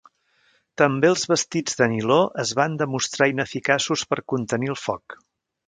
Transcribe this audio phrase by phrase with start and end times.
[0.81, 5.21] També els vestits de niló es van demostrar ineficaços per contenir el foc.